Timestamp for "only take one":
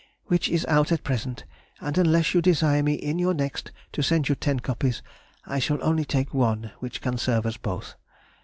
5.83-6.71